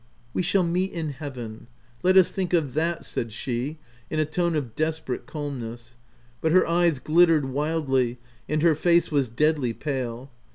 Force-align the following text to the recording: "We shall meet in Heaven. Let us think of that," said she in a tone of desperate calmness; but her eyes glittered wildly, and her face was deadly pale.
"We 0.33 0.41
shall 0.41 0.63
meet 0.63 0.93
in 0.93 1.09
Heaven. 1.09 1.67
Let 2.01 2.17
us 2.17 2.31
think 2.31 2.53
of 2.53 2.73
that," 2.73 3.05
said 3.05 3.31
she 3.31 3.77
in 4.09 4.19
a 4.19 4.25
tone 4.25 4.55
of 4.55 4.73
desperate 4.73 5.27
calmness; 5.27 5.95
but 6.41 6.51
her 6.51 6.65
eyes 6.67 6.97
glittered 6.97 7.45
wildly, 7.45 8.17
and 8.49 8.63
her 8.63 8.73
face 8.73 9.11
was 9.11 9.29
deadly 9.29 9.73
pale. 9.73 10.31